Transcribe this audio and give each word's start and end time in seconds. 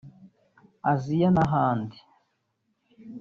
Azia 0.91 1.29
n’ahandi 1.33 1.97